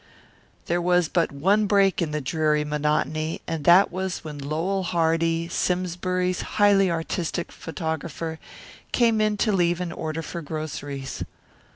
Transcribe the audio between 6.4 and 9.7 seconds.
highly artistic photographer, came in to